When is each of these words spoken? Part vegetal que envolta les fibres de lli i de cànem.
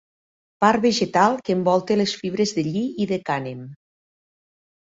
Part 0.63 0.81
vegetal 0.85 1.37
que 1.49 1.55
envolta 1.57 1.97
les 2.01 2.15
fibres 2.23 2.57
de 2.57 2.65
lli 2.71 2.83
i 3.07 3.07
de 3.15 3.23
cànem. 3.29 3.61